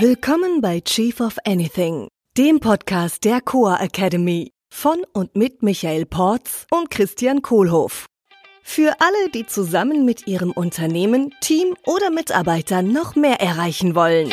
Willkommen 0.00 0.60
bei 0.60 0.80
Chief 0.80 1.20
of 1.20 1.36
Anything, 1.44 2.08
dem 2.36 2.58
Podcast 2.58 3.22
der 3.24 3.40
Coa 3.40 3.76
Academy 3.76 4.50
von 4.68 4.96
und 5.12 5.36
mit 5.36 5.62
Michael 5.62 6.04
Porz 6.04 6.66
und 6.72 6.90
Christian 6.90 7.42
Kohlhoff. 7.42 8.06
Für 8.64 8.96
alle, 8.98 9.30
die 9.32 9.46
zusammen 9.46 10.04
mit 10.04 10.26
ihrem 10.26 10.50
Unternehmen, 10.50 11.32
Team 11.40 11.76
oder 11.86 12.10
Mitarbeitern 12.10 12.92
noch 12.92 13.14
mehr 13.14 13.40
erreichen 13.40 13.94
wollen. 13.94 14.32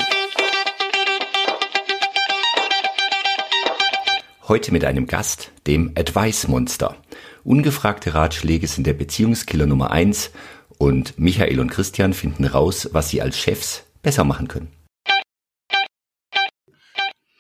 Heute 4.48 4.72
mit 4.72 4.84
einem 4.84 5.06
Gast, 5.06 5.52
dem 5.68 5.92
Advice 5.96 6.48
Monster. 6.48 6.96
Ungefragte 7.44 8.16
Ratschläge 8.16 8.66
sind 8.66 8.88
der 8.88 8.94
Beziehungskiller 8.94 9.68
Nummer 9.68 9.92
eins 9.92 10.32
und 10.80 11.20
Michael 11.20 11.60
und 11.60 11.70
Christian 11.70 12.16
finden 12.16 12.46
raus, 12.46 12.90
was 12.94 13.10
sie 13.10 13.22
als 13.22 13.38
Chefs 13.38 13.84
besser 14.02 14.24
machen 14.24 14.48
können. 14.48 14.81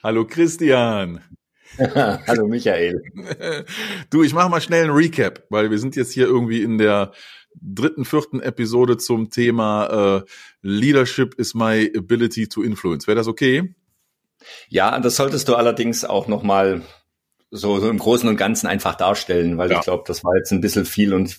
Hallo 0.03 0.25
Christian. 0.25 1.23
Hallo 1.77 2.47
Michael. 2.47 3.03
Du, 4.09 4.23
ich 4.23 4.33
mache 4.33 4.49
mal 4.49 4.59
schnell 4.59 4.85
einen 4.85 4.93
Recap, 4.93 5.43
weil 5.51 5.69
wir 5.69 5.77
sind 5.77 5.95
jetzt 5.95 6.11
hier 6.11 6.25
irgendwie 6.25 6.63
in 6.63 6.79
der 6.79 7.11
dritten, 7.61 8.03
vierten 8.03 8.39
Episode 8.39 8.97
zum 8.97 9.29
Thema 9.29 10.23
äh, 10.23 10.29
Leadership 10.63 11.35
is 11.35 11.53
my 11.53 11.91
ability 11.95 12.47
to 12.47 12.63
influence. 12.63 13.05
Wäre 13.05 13.15
das 13.15 13.27
okay? 13.27 13.75
Ja, 14.69 14.99
das 14.99 15.17
solltest 15.17 15.47
du 15.47 15.55
allerdings 15.55 16.03
auch 16.03 16.27
nochmal 16.27 16.81
so, 17.51 17.79
so 17.79 17.87
im 17.87 17.99
Großen 17.99 18.27
und 18.27 18.37
Ganzen 18.37 18.65
einfach 18.65 18.95
darstellen, 18.95 19.59
weil 19.59 19.69
ja. 19.69 19.77
ich 19.77 19.83
glaube, 19.83 20.03
das 20.07 20.23
war 20.23 20.35
jetzt 20.35 20.51
ein 20.51 20.61
bisschen 20.61 20.85
viel 20.85 21.13
und 21.13 21.37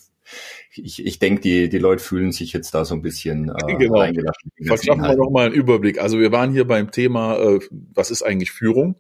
ich, 0.75 1.05
ich 1.05 1.19
denke, 1.19 1.41
die, 1.41 1.69
die 1.69 1.79
Leute 1.79 2.03
fühlen 2.03 2.33
sich 2.33 2.53
jetzt 2.53 2.75
da 2.75 2.85
so 2.85 2.95
ein 2.95 3.03
bisschen 3.03 3.51
äh, 3.51 3.75
genau. 3.79 4.01
eingelassen. 4.01 4.51
Verschaffen 4.65 5.03
wir 5.03 5.17
noch 5.17 5.31
mal 5.31 5.47
einen 5.47 5.55
Überblick. 5.55 6.01
Also 6.01 6.19
wir 6.19 6.33
waren 6.33 6.53
hier 6.53 6.67
beim 6.67 6.91
Thema, 6.91 7.39
äh, 7.39 7.61
was 7.95 8.11
ist 8.11 8.23
eigentlich 8.23 8.53
Führung? 8.53 8.97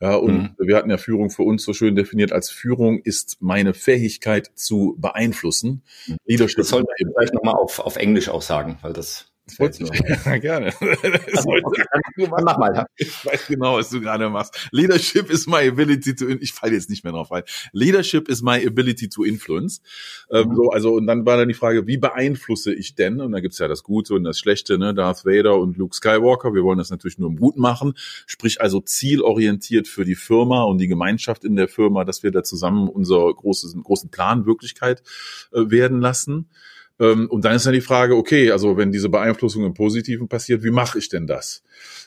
Ja, 0.00 0.16
und 0.16 0.34
mhm. 0.34 0.56
wir 0.58 0.76
hatten 0.76 0.90
ja 0.90 0.98
Führung 0.98 1.30
für 1.30 1.44
uns 1.44 1.62
so 1.62 1.72
schön 1.72 1.94
definiert 1.94 2.32
als 2.32 2.50
Führung 2.50 2.98
ist 2.98 3.36
meine 3.40 3.72
Fähigkeit 3.72 4.50
zu 4.56 4.96
beeinflussen. 4.98 5.84
Mhm. 6.08 6.16
Leadership. 6.24 6.56
Das 6.56 6.70
sollten 6.70 6.88
wir 6.88 7.12
vielleicht 7.14 7.34
nochmal 7.34 7.54
auf, 7.54 7.78
auf 7.78 7.96
Englisch 7.96 8.28
auch 8.28 8.42
sagen, 8.42 8.78
weil 8.82 8.92
das 8.92 9.31
das 9.58 9.78
ja, 10.24 10.38
gerne. 10.38 10.72
Also, 11.32 11.50
okay, 11.50 12.28
mach 12.30 12.58
mal. 12.58 12.74
Ja. 12.74 12.86
Ich 12.96 13.24
weiß 13.24 13.46
genau, 13.48 13.76
was 13.76 13.90
du 13.90 14.00
gerade 14.00 14.28
machst. 14.28 14.68
Leadership 14.70 15.30
is 15.30 15.46
my 15.46 15.66
ability 15.68 16.14
to, 16.14 16.28
ich 16.28 16.52
falle 16.52 16.74
jetzt 16.74 16.90
nicht 16.90 17.04
mehr 17.04 17.12
drauf 17.12 17.32
ein. 17.32 17.42
Leadership 17.72 18.28
is 18.28 18.42
my 18.42 18.64
ability 18.66 19.08
to 19.08 19.24
influence. 19.24 19.80
Ähm, 20.30 20.48
mhm. 20.48 20.54
so, 20.56 20.70
also, 20.70 20.94
und 20.94 21.06
dann 21.06 21.26
war 21.26 21.36
dann 21.36 21.48
die 21.48 21.54
Frage, 21.54 21.86
wie 21.86 21.96
beeinflusse 21.96 22.72
ich 22.74 22.94
denn? 22.94 23.20
Und 23.20 23.32
da 23.32 23.40
gibt's 23.40 23.58
ja 23.58 23.68
das 23.68 23.82
Gute 23.82 24.14
und 24.14 24.24
das 24.24 24.38
Schlechte, 24.38 24.78
ne? 24.78 24.94
Darth 24.94 25.24
Vader 25.24 25.58
und 25.58 25.76
Luke 25.76 25.94
Skywalker. 25.94 26.54
Wir 26.54 26.62
wollen 26.62 26.78
das 26.78 26.90
natürlich 26.90 27.18
nur 27.18 27.30
im 27.30 27.36
Guten 27.36 27.60
machen. 27.60 27.94
Sprich 28.26 28.60
also 28.60 28.80
zielorientiert 28.80 29.88
für 29.88 30.04
die 30.04 30.14
Firma 30.14 30.62
und 30.64 30.78
die 30.78 30.88
Gemeinschaft 30.88 31.44
in 31.44 31.56
der 31.56 31.68
Firma, 31.68 32.04
dass 32.04 32.22
wir 32.22 32.30
da 32.30 32.42
zusammen 32.42 32.88
unser 32.88 33.32
großes, 33.32 33.76
großen 33.82 34.10
Plan 34.10 34.46
Wirklichkeit 34.46 35.02
äh, 35.52 35.70
werden 35.70 36.00
lassen. 36.00 36.48
Ähm, 37.02 37.28
und 37.28 37.44
dann 37.44 37.56
ist 37.56 37.66
dann 37.66 37.72
die 37.72 37.80
Frage, 37.80 38.16
okay, 38.16 38.52
also 38.52 38.76
wenn 38.76 38.92
diese 38.92 39.08
Beeinflussung 39.08 39.64
im 39.64 39.74
Positiven 39.74 40.28
passiert, 40.28 40.62
wie 40.62 40.70
mache 40.70 40.98
ich 40.98 41.08
denn 41.08 41.26
das? 41.26 41.64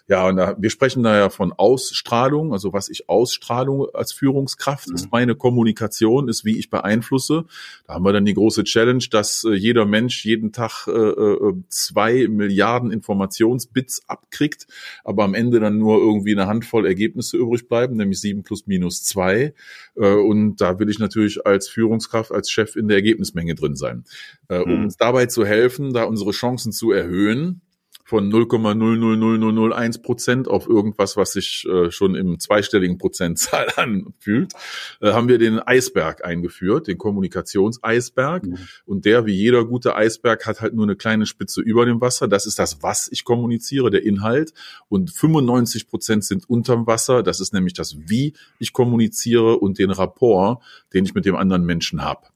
Ja, 0.08 0.28
und 0.28 0.36
da, 0.36 0.56
wir 0.60 0.70
sprechen 0.70 1.02
da 1.02 1.18
ja 1.18 1.30
von 1.32 1.52
Ausstrahlung, 1.52 2.54
also 2.54 2.74
was 2.74 2.90
ich 2.90 3.10
Ausstrahlung 3.10 3.88
als 3.94 4.12
Führungskraft 4.12 4.90
mhm. 4.90 4.96
ist 4.96 5.12
meine 5.12 5.36
Kommunikation, 5.36 6.28
ist 6.28 6.46
wie 6.46 6.60
ich 6.60 6.70
beeinflusse. 6.70 7.46
Da 7.88 7.96
haben 7.96 8.06
wir 8.06 8.14
dann 8.14 8.26
die 8.26 8.36
große 8.36 8.66
Challenge, 8.66 9.04
dass 9.10 9.44
äh, 9.44 9.54
jeder 9.54 9.86
Mensch 9.86 10.24
jeden 10.24 10.52
Tag 10.52 10.88
äh, 10.88 10.92
äh, 10.92 11.54
zwei 11.70 12.28
Milliarden 12.28 12.92
Informationsbits 12.92 14.08
abkriegt, 14.08 14.68
aber 15.04 15.24
am 15.24 15.34
Ende 15.34 15.60
dann 15.60 15.80
nur 15.80 15.98
irgendwie 15.98 16.34
eine 16.34 16.46
Handvoll 16.46 16.86
Ergebnisse 16.86 17.38
übrig 17.38 17.68
bleiben, 17.68 17.96
nämlich 17.96 18.22
sieben 18.22 18.44
plus 18.44 18.68
minus 18.68 19.04
zwei. 19.04 19.56
Äh, 19.96 20.14
und 20.14 20.62
da 20.62 20.78
will 20.78 20.90
ich 20.90 21.00
natürlich 21.00 21.48
als 21.48 21.68
Führungskraft, 21.68 22.32
als 22.32 22.52
Chef 22.52 22.76
in 22.76 22.88
der 22.88 22.98
Ergebnismenge 22.98 23.56
drin 23.56 23.76
sein. 23.76 24.04
Äh, 24.50 24.60
um 24.60 24.78
mhm. 24.78 24.84
uns 24.84 24.98
dabei 24.98 25.26
zu 25.26 25.46
helfen, 25.48 25.94
da 25.94 26.04
unsere 26.04 26.30
Chancen 26.30 26.72
zu 26.72 26.92
erhöhen, 26.92 27.62
von 28.06 28.32
0,00001 28.32 30.04
Prozent 30.04 30.48
auf 30.48 30.70
irgendwas, 30.70 31.18
was 31.18 31.32
sich 31.32 31.66
äh, 31.68 31.90
schon 31.90 32.14
im 32.14 32.40
zweistelligen 32.40 33.00
Prozentzahl 33.00 33.68
anfühlt, 33.76 34.54
äh, 35.02 35.12
haben 35.12 35.28
wir 35.28 35.40
den 35.40 35.60
Eisberg 35.60 36.24
eingeführt, 36.24 36.86
den 36.86 37.00
Kommunikationseisberg. 37.00 38.46
Mhm. 38.46 38.58
Und 38.86 39.06
der, 39.06 39.26
wie 39.26 39.34
jeder 39.34 39.66
gute 39.66 39.96
Eisberg, 39.96 40.46
hat 40.46 40.62
halt 40.62 40.76
nur 40.76 40.86
eine 40.86 40.96
kleine 40.96 41.26
Spitze 41.26 41.62
über 41.62 41.88
dem 41.88 42.00
Wasser. 42.00 42.28
Das 42.28 42.46
ist 42.46 42.60
das, 42.60 42.84
was 42.84 43.10
ich 43.12 43.24
kommuniziere, 43.24 43.90
der 43.90 44.04
Inhalt. 44.04 44.54
Und 44.88 45.10
95 45.10 45.88
Prozent 45.88 46.24
sind 46.24 46.48
unterm 46.48 46.86
Wasser. 46.86 47.24
Das 47.24 47.40
ist 47.40 47.54
nämlich 47.54 47.74
das, 47.74 47.98
wie 48.08 48.34
ich 48.60 48.72
kommuniziere 48.72 49.58
und 49.58 49.80
den 49.80 49.90
Rapport, 49.90 50.64
den 50.94 51.06
ich 51.06 51.16
mit 51.16 51.26
dem 51.26 51.36
anderen 51.36 51.66
Menschen 51.66 52.04
habe. 52.04 52.28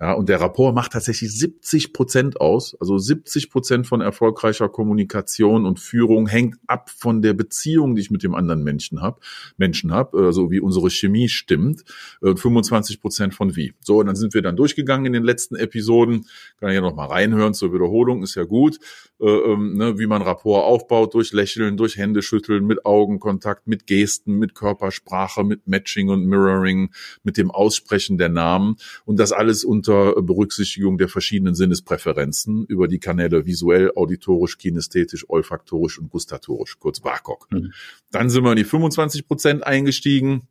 Ja, 0.00 0.12
und 0.12 0.28
der 0.28 0.40
Rapport 0.40 0.74
macht 0.74 0.92
tatsächlich 0.92 1.32
70 1.32 1.92
Prozent 1.92 2.40
aus. 2.40 2.76
Also 2.80 2.98
70 2.98 3.50
Prozent 3.50 3.86
von 3.86 4.00
erfolgreicher 4.00 4.68
Kommunikation 4.68 5.66
und 5.66 5.80
Führung 5.80 6.26
hängt 6.26 6.56
ab 6.66 6.90
von 6.90 7.22
der 7.22 7.34
Beziehung, 7.34 7.94
die 7.94 8.02
ich 8.02 8.10
mit 8.10 8.22
dem 8.22 8.34
anderen 8.34 8.62
Menschen 8.62 9.02
habe, 9.02 9.20
Menschen 9.56 9.92
habe, 9.92 10.18
also 10.18 10.50
wie 10.50 10.60
unsere 10.60 10.90
Chemie 10.90 11.28
stimmt. 11.28 11.84
Und 12.20 12.38
25 12.38 13.00
Prozent 13.00 13.34
von 13.34 13.56
wie. 13.56 13.74
So, 13.80 13.98
und 13.98 14.06
dann 14.06 14.16
sind 14.16 14.34
wir 14.34 14.42
dann 14.42 14.56
durchgegangen 14.56 15.06
in 15.06 15.12
den 15.12 15.24
letzten 15.24 15.56
Episoden. 15.56 16.26
Kann 16.60 16.70
ich 16.70 16.74
ja 16.74 16.80
noch 16.80 16.94
mal 16.94 17.06
reinhören 17.06 17.54
zur 17.54 17.72
Wiederholung, 17.72 18.22
ist 18.22 18.34
ja 18.34 18.44
gut. 18.44 18.78
Äh, 19.18 19.26
ähm, 19.26 19.76
ne, 19.76 19.98
wie 19.98 20.06
man 20.06 20.20
Rapport 20.20 20.64
aufbaut, 20.64 21.14
durch 21.14 21.32
Lächeln, 21.32 21.76
durch 21.76 21.96
Händeschütteln, 21.96 22.66
mit 22.66 22.84
Augenkontakt, 22.84 23.66
mit 23.66 23.86
Gesten, 23.86 24.38
mit 24.38 24.54
Körpersprache, 24.54 25.42
mit 25.42 25.66
Matching 25.66 26.10
und 26.10 26.26
Mirroring, 26.26 26.90
mit 27.22 27.38
dem 27.38 27.50
Aussprechen 27.50 28.18
der 28.18 28.28
Namen. 28.28 28.76
Und 29.04 29.18
das 29.18 29.32
alles 29.32 29.55
unter 29.64 30.20
Berücksichtigung 30.22 30.98
der 30.98 31.08
verschiedenen 31.08 31.54
Sinnespräferenzen 31.54 32.64
über 32.66 32.88
die 32.88 32.98
Kanäle 32.98 33.46
visuell, 33.46 33.92
auditorisch, 33.94 34.58
kinästhetisch, 34.58 35.28
olfaktorisch 35.28 35.98
und 35.98 36.10
gustatorisch, 36.10 36.78
kurz 36.78 37.00
BAKOK. 37.00 37.48
Mhm. 37.50 37.72
Dann 38.10 38.30
sind 38.30 38.44
wir 38.44 38.52
in 38.52 38.56
die 38.56 38.64
25 38.64 39.26
Prozent 39.26 39.66
eingestiegen 39.66 40.48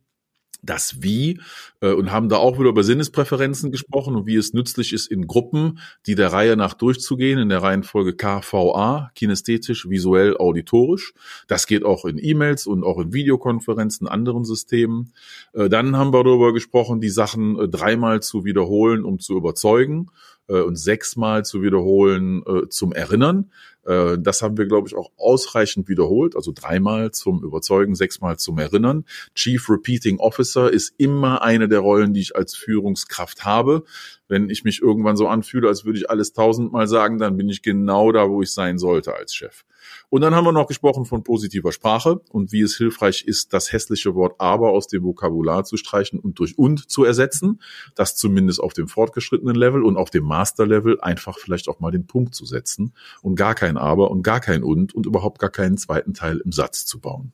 das 0.62 1.02
Wie 1.02 1.40
äh, 1.80 1.92
und 1.92 2.12
haben 2.12 2.28
da 2.28 2.36
auch 2.36 2.58
wieder 2.58 2.68
über 2.68 2.82
Sinnespräferenzen 2.82 3.70
gesprochen 3.70 4.16
und 4.16 4.26
wie 4.26 4.36
es 4.36 4.52
nützlich 4.52 4.92
ist, 4.92 5.06
in 5.06 5.26
Gruppen, 5.26 5.78
die 6.06 6.14
der 6.14 6.32
Reihe 6.32 6.56
nach 6.56 6.74
durchzugehen, 6.74 7.38
in 7.38 7.48
der 7.48 7.62
Reihenfolge 7.62 8.14
KVA, 8.14 9.10
kinästhetisch, 9.14 9.88
visuell, 9.88 10.36
auditorisch. 10.36 11.14
Das 11.46 11.66
geht 11.66 11.84
auch 11.84 12.04
in 12.04 12.18
E-Mails 12.22 12.66
und 12.66 12.84
auch 12.84 12.98
in 12.98 13.12
Videokonferenzen, 13.12 14.08
anderen 14.08 14.44
Systemen. 14.44 15.12
Äh, 15.52 15.68
dann 15.68 15.96
haben 15.96 16.12
wir 16.12 16.24
darüber 16.24 16.52
gesprochen, 16.52 17.00
die 17.00 17.10
Sachen 17.10 17.58
äh, 17.58 17.68
dreimal 17.68 18.22
zu 18.22 18.44
wiederholen, 18.44 19.04
um 19.04 19.18
zu 19.18 19.36
überzeugen 19.36 20.10
äh, 20.48 20.60
und 20.60 20.76
sechsmal 20.76 21.44
zu 21.44 21.62
wiederholen 21.62 22.42
äh, 22.46 22.68
zum 22.68 22.92
Erinnern. 22.92 23.50
Äh, 23.84 24.18
das 24.18 24.42
haben 24.42 24.58
wir, 24.58 24.66
glaube 24.66 24.88
ich, 24.88 24.94
auch 24.94 25.10
ausreichend 25.16 25.88
wiederholt, 25.88 26.36
also 26.36 26.52
dreimal 26.54 27.12
zum 27.12 27.42
Überzeugen, 27.42 27.94
sechsmal 27.94 28.38
zum 28.38 28.58
Erinnern. 28.58 29.04
Chief 29.34 29.68
Repeating 29.70 30.18
Officer 30.18 30.72
ist 30.72 30.94
immer 30.98 31.42
eine 31.42 31.68
der 31.68 31.80
Rollen, 31.80 32.12
die 32.12 32.20
ich 32.20 32.36
als 32.36 32.54
Führungskraft 32.54 33.44
habe. 33.44 33.84
Wenn 34.28 34.50
ich 34.50 34.64
mich 34.64 34.82
irgendwann 34.82 35.16
so 35.16 35.28
anfühle, 35.28 35.68
als 35.68 35.84
würde 35.84 35.98
ich 35.98 36.10
alles 36.10 36.32
tausendmal 36.32 36.88
sagen, 36.88 37.18
dann 37.18 37.36
bin 37.36 37.48
ich 37.48 37.62
genau 37.62 38.12
da, 38.12 38.28
wo 38.28 38.42
ich 38.42 38.52
sein 38.52 38.78
sollte 38.78 39.14
als 39.14 39.34
Chef. 39.34 39.64
Und 40.08 40.20
dann 40.20 40.34
haben 40.34 40.44
wir 40.44 40.52
noch 40.52 40.66
gesprochen 40.66 41.04
von 41.04 41.22
positiver 41.22 41.72
Sprache 41.72 42.20
und 42.30 42.52
wie 42.52 42.62
es 42.62 42.76
hilfreich 42.76 43.24
ist, 43.24 43.52
das 43.52 43.72
hässliche 43.72 44.14
Wort 44.14 44.36
aber 44.38 44.70
aus 44.70 44.86
dem 44.86 45.02
Vokabular 45.02 45.64
zu 45.64 45.76
streichen 45.76 46.18
und 46.18 46.38
durch 46.38 46.58
und 46.58 46.90
zu 46.90 47.04
ersetzen. 47.04 47.60
Das 47.94 48.16
zumindest 48.16 48.60
auf 48.60 48.72
dem 48.72 48.88
fortgeschrittenen 48.88 49.56
Level 49.56 49.82
und 49.82 49.96
auf 49.96 50.10
dem 50.10 50.24
Master-Level 50.24 51.00
einfach 51.00 51.38
vielleicht 51.38 51.68
auch 51.68 51.80
mal 51.80 51.90
den 51.90 52.06
Punkt 52.06 52.34
zu 52.34 52.46
setzen 52.46 52.92
und 53.22 53.34
gar 53.34 53.54
kein 53.54 53.76
aber 53.76 54.10
und 54.10 54.22
gar 54.22 54.40
kein 54.40 54.62
und 54.62 54.94
und 54.94 55.06
überhaupt 55.06 55.38
gar 55.38 55.50
keinen 55.50 55.76
zweiten 55.76 56.14
Teil 56.14 56.40
im 56.44 56.52
Satz 56.52 56.86
zu 56.86 57.00
bauen. 57.00 57.32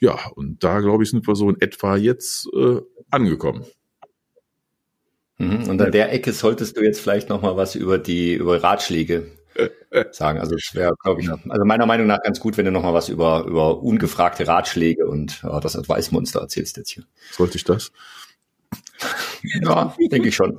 Ja, 0.00 0.18
und 0.34 0.64
da 0.64 0.80
glaube 0.80 1.04
ich, 1.04 1.10
sind 1.10 1.26
wir 1.26 1.36
so 1.36 1.48
in 1.48 1.60
etwa 1.60 1.96
jetzt 1.96 2.48
äh, 2.54 2.80
angekommen. 3.10 3.64
Mhm, 5.38 5.68
und 5.68 5.82
an 5.82 5.92
der 5.92 6.12
Ecke 6.12 6.32
solltest 6.32 6.76
du 6.76 6.82
jetzt 6.82 7.00
vielleicht 7.00 7.28
noch 7.28 7.42
mal 7.42 7.56
was 7.56 7.74
über 7.74 7.98
die 7.98 8.34
über 8.34 8.62
Ratschläge 8.62 9.26
sagen. 10.10 10.40
Also 10.40 10.54
es 10.56 10.74
wäre, 10.74 10.94
glaube 11.02 11.20
ich, 11.20 11.30
also 11.30 11.64
meiner 11.64 11.86
Meinung 11.86 12.06
nach 12.06 12.20
ganz 12.22 12.40
gut, 12.40 12.56
wenn 12.56 12.64
du 12.64 12.72
noch 12.72 12.82
mal 12.82 12.94
was 12.94 13.08
über, 13.08 13.44
über 13.46 13.82
ungefragte 13.82 14.46
Ratschläge 14.46 15.06
und 15.06 15.42
ja, 15.42 15.60
das 15.60 15.76
Advice-Monster 15.76 16.40
erzählst 16.40 16.76
jetzt 16.76 16.90
hier. 16.90 17.04
Sollte 17.32 17.56
ich 17.56 17.64
das? 17.64 17.92
Ja, 19.62 19.94
denke 20.10 20.28
ich 20.28 20.34
schon. 20.34 20.58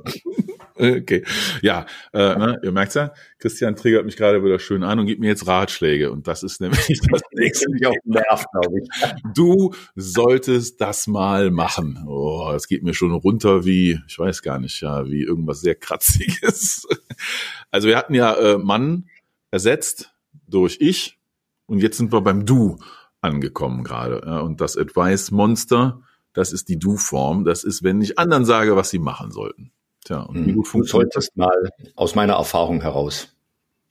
Okay. 0.76 1.24
Ja, 1.62 1.86
äh, 2.12 2.36
ne, 2.36 2.60
ihr 2.62 2.70
merkt 2.70 2.94
ja, 2.94 3.12
Christian 3.38 3.76
triggert 3.76 4.04
mich 4.04 4.16
gerade 4.16 4.44
wieder 4.44 4.58
schön 4.58 4.82
an 4.82 4.98
und 4.98 5.06
gibt 5.06 5.20
mir 5.20 5.28
jetzt 5.28 5.46
Ratschläge. 5.46 6.12
Und 6.12 6.28
das 6.28 6.42
ist 6.42 6.60
nämlich 6.60 6.86
das 7.10 7.22
nächste. 7.32 7.70
mich 7.70 7.86
auch 7.86 7.94
nervt, 8.04 8.46
glaube 8.52 8.78
ich. 8.80 8.88
Du 9.34 9.74
solltest 9.96 10.80
das 10.80 11.06
mal 11.06 11.50
machen. 11.50 12.04
Oh, 12.06 12.50
das 12.52 12.68
geht 12.68 12.82
mir 12.82 12.94
schon 12.94 13.12
runter 13.12 13.64
wie, 13.64 13.98
ich 14.06 14.18
weiß 14.18 14.42
gar 14.42 14.58
nicht, 14.58 14.80
ja, 14.82 15.08
wie 15.08 15.22
irgendwas 15.22 15.62
sehr 15.62 15.74
Kratziges. 15.74 16.86
Also 17.70 17.88
wir 17.88 17.96
hatten 17.96 18.14
ja 18.14 18.34
äh, 18.34 18.58
Mann 18.58 19.08
ersetzt 19.50 20.14
durch 20.46 20.78
ich 20.80 21.18
und 21.66 21.80
jetzt 21.80 21.98
sind 21.98 22.12
wir 22.12 22.20
beim 22.22 22.46
Du. 22.46 22.78
angekommen 23.20 23.84
gerade. 23.84 24.22
Ja, 24.24 24.40
und 24.40 24.60
das 24.60 24.76
Advice 24.76 25.30
Monster, 25.30 26.00
das 26.32 26.52
ist 26.52 26.68
die 26.68 26.78
Du-Form. 26.78 27.44
Das 27.44 27.64
ist, 27.64 27.82
wenn 27.82 28.00
ich 28.00 28.18
anderen 28.18 28.44
sage, 28.44 28.76
was 28.76 28.90
sie 28.90 28.98
machen 28.98 29.30
sollten. 29.30 29.72
Tja, 30.04 30.20
und 30.20 30.36
hm. 30.36 30.46
wie 30.46 30.52
gut 30.52 30.68
funktioniert 30.68 31.14
du 31.14 31.20
solltest 31.20 31.36
mal 31.36 31.70
aus 31.96 32.14
meiner 32.14 32.34
Erfahrung 32.34 32.80
heraus, 32.80 33.34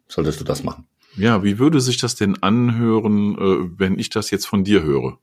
solltest 0.08 0.40
du 0.40 0.46
das 0.46 0.64
machen. 0.64 0.88
Ja, 1.18 1.44
wie 1.44 1.60
würde 1.60 1.82
sich 1.82 1.98
das 1.98 2.16
denn 2.16 2.42
anhören, 2.42 3.38
äh, 3.38 3.80
wenn 3.80 4.00
ich 4.00 4.10
das 4.10 4.32
jetzt 4.32 4.46
von 4.46 4.64
dir 4.64 4.84
höre? 4.84 5.18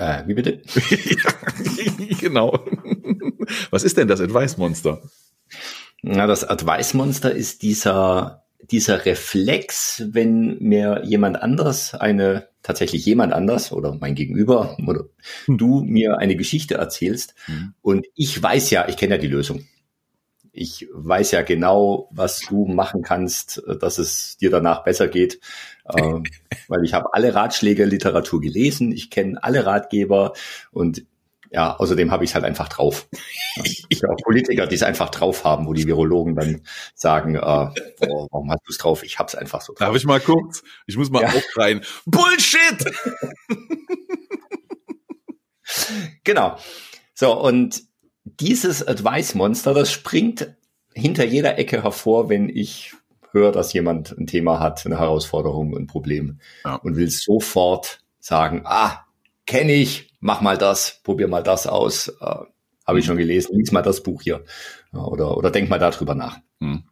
Äh, 0.00 0.26
wie 0.26 0.34
bitte? 0.34 0.62
genau. 2.20 2.58
Was 3.70 3.84
ist 3.84 3.98
denn 3.98 4.08
das 4.08 4.22
Advice 4.22 4.56
Monster? 4.56 5.02
Na, 6.00 6.26
das 6.26 6.42
Advice 6.42 6.94
Monster 6.94 7.30
ist 7.32 7.60
dieser, 7.60 8.44
dieser 8.70 9.04
Reflex, 9.04 10.04
wenn 10.12 10.56
mir 10.60 11.02
jemand 11.04 11.42
anders 11.42 11.94
eine, 11.94 12.48
tatsächlich 12.62 13.04
jemand 13.04 13.34
anders 13.34 13.72
oder 13.72 13.94
mein 14.00 14.14
Gegenüber 14.14 14.78
oder 14.86 15.04
du 15.46 15.82
mir 15.82 16.16
eine 16.16 16.34
Geschichte 16.34 16.76
erzählst 16.76 17.34
mhm. 17.46 17.74
und 17.82 18.06
ich 18.14 18.42
weiß 18.42 18.70
ja, 18.70 18.88
ich 18.88 18.96
kenne 18.96 19.16
ja 19.16 19.20
die 19.20 19.26
Lösung. 19.26 19.66
Ich 20.52 20.88
weiß 20.92 21.30
ja 21.30 21.42
genau, 21.42 22.08
was 22.10 22.40
du 22.40 22.66
machen 22.66 23.02
kannst, 23.02 23.62
dass 23.80 23.98
es 23.98 24.36
dir 24.36 24.50
danach 24.50 24.84
besser 24.84 25.08
geht, 25.08 25.40
äh, 25.84 26.02
weil 26.68 26.84
ich 26.84 26.94
habe 26.94 27.14
alle 27.14 27.34
Ratschläge 27.34 27.84
Literatur 27.84 28.40
gelesen, 28.40 28.92
ich 28.92 29.10
kenne 29.10 29.42
alle 29.42 29.66
Ratgeber 29.66 30.32
und 30.72 31.04
ja, 31.52 31.76
außerdem 31.76 32.12
habe 32.12 32.24
ich 32.24 32.30
es 32.30 32.34
halt 32.34 32.44
einfach 32.44 32.68
drauf. 32.68 33.08
Ich 33.88 34.08
auch 34.08 34.16
Politiker, 34.22 34.68
die 34.68 34.76
es 34.76 34.84
einfach 34.84 35.10
drauf 35.10 35.44
haben, 35.44 35.66
wo 35.66 35.72
die 35.72 35.86
Virologen 35.86 36.36
dann 36.36 36.62
sagen, 36.94 37.34
äh, 37.34 37.40
oh, 37.40 38.28
warum 38.30 38.52
hast 38.52 38.62
du 38.66 38.70
es 38.70 38.78
drauf? 38.78 39.02
Ich 39.02 39.18
habe 39.18 39.26
es 39.26 39.34
einfach 39.34 39.60
so 39.60 39.72
drauf. 39.72 39.88
Darf 39.88 39.96
ich 39.96 40.04
mal 40.04 40.20
kurz? 40.20 40.62
Ich 40.86 40.96
muss 40.96 41.10
mal 41.10 41.22
ja. 41.22 41.28
aufreien. 41.28 41.80
Bullshit! 42.06 42.84
genau. 46.24 46.56
So, 47.14 47.40
und 47.40 47.82
dieses 48.40 48.86
Advice-Monster, 48.86 49.74
das 49.74 49.92
springt 49.92 50.54
hinter 50.94 51.24
jeder 51.24 51.58
Ecke 51.58 51.82
hervor, 51.82 52.28
wenn 52.28 52.48
ich 52.48 52.94
höre, 53.32 53.52
dass 53.52 53.72
jemand 53.72 54.16
ein 54.18 54.26
Thema 54.26 54.58
hat, 54.58 54.84
eine 54.86 54.98
Herausforderung, 54.98 55.76
ein 55.76 55.86
Problem 55.86 56.40
ja. 56.64 56.76
und 56.76 56.96
will 56.96 57.10
sofort 57.10 58.00
sagen, 58.18 58.62
ah, 58.64 59.04
kenne 59.46 59.72
ich, 59.72 60.12
mach 60.20 60.40
mal 60.40 60.58
das, 60.58 61.00
probier 61.04 61.28
mal 61.28 61.42
das 61.42 61.66
aus, 61.66 62.08
äh, 62.08 62.36
habe 62.86 62.98
ich 62.98 63.04
schon 63.04 63.16
gelesen, 63.16 63.56
lies 63.56 63.72
mal 63.72 63.82
das 63.82 64.02
Buch 64.02 64.22
hier 64.22 64.44
oder, 64.92 65.36
oder 65.36 65.50
denk 65.50 65.70
mal 65.70 65.78
darüber 65.78 66.14
nach. 66.14 66.38
Mhm. 66.58 66.84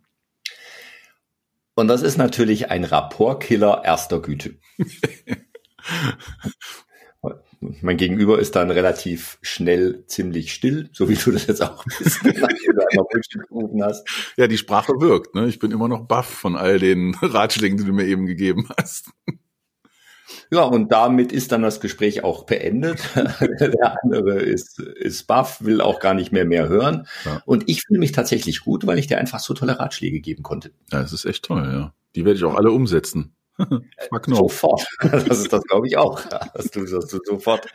Und 1.75 1.89
das 1.89 2.03
ist 2.03 2.19
natürlich 2.19 2.71
ein 2.71 2.85
Rapportkiller 2.85 3.83
erster 3.85 4.21
Güte. 4.21 4.56
mein 7.60 7.96
Gegenüber 7.96 8.38
ist 8.38 8.55
dann 8.56 8.70
relativ 8.70 9.38
schnell 9.43 10.05
ziemlich 10.06 10.52
still, 10.52 10.90
so 10.93 11.08
wie 11.08 11.16
du 11.16 11.32
das 11.32 11.46
jetzt 11.46 11.62
auch 11.62 11.84
bist, 11.99 12.20
gerufen 13.49 13.82
hast. 13.82 14.06
Ja, 14.37 14.46
die 14.46 14.58
Sprache 14.58 14.93
wirkt. 15.00 15.34
Ne? 15.34 15.46
Ich 15.46 15.58
bin 15.58 15.72
immer 15.72 15.88
noch 15.88 16.06
baff 16.06 16.26
von 16.26 16.56
all 16.56 16.78
den 16.78 17.14
Ratschlägen, 17.22 17.78
die 17.78 17.84
du 17.84 17.93
mir 17.93 18.06
eben 18.06 18.26
gegeben 18.26 18.69
hast. 18.78 19.10
Ja, 20.50 20.62
und 20.62 20.93
damit 20.93 21.32
ist 21.32 21.52
dann 21.52 21.62
das 21.62 21.81
Gespräch 21.81 22.22
auch 22.22 22.44
beendet. 22.44 23.00
Der 23.14 23.96
andere 24.02 24.40
ist, 24.40 24.78
ist 24.78 25.26
baff, 25.26 25.62
will 25.64 25.81
auch 25.81 26.00
gar 26.00 26.14
nicht 26.14 26.32
mehr 26.32 26.44
mehr 26.44 26.69
hören. 26.69 27.06
Ja. 27.25 27.43
Und 27.44 27.69
ich 27.69 27.82
fühle 27.82 27.99
mich 27.99 28.12
tatsächlich 28.12 28.60
gut, 28.60 28.87
weil 28.87 28.99
ich 28.99 29.06
dir 29.06 29.19
einfach 29.19 29.40
so 29.40 29.55
tolle 29.55 29.78
Ratschläge 29.78 30.20
geben 30.20 30.43
konnte. 30.43 30.72
Ja, 30.93 31.02
das 31.02 31.12
ist 31.12 31.25
echt 31.25 31.44
toll, 31.44 31.69
ja. 31.72 31.94
Die 32.14 32.25
werde 32.25 32.38
ich 32.38 32.44
auch 32.44 32.55
alle 32.55 32.70
umsetzen. 32.70 33.34
Sofort. 34.26 34.87
Das 35.00 35.38
ist 35.38 35.52
das, 35.52 35.62
glaube 35.64 35.87
ich, 35.87 35.96
auch. 35.96 36.22
Dass 36.55 36.70
du, 36.70 36.84
dass 36.84 37.06
du 37.06 37.19
sofort. 37.25 37.66